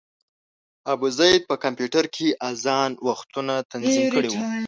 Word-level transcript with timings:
ابوزید 0.93 1.41
په 1.49 1.55
کمپیوټر 1.63 2.05
کې 2.15 2.27
اذان 2.49 2.91
وختونه 3.07 3.53
تنظیم 3.71 4.05
کړي 4.15 4.29
وو. 4.31 4.41